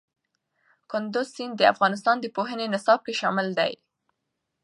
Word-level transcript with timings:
کندز 0.91 1.27
سیند 1.35 1.55
د 1.57 1.61
افغانستان 1.73 2.15
د 2.21 2.25
پوهنې 2.35 2.65
نصاب 2.73 2.99
کې 3.05 3.13
شامل 3.21 3.47
دی. 3.59 3.73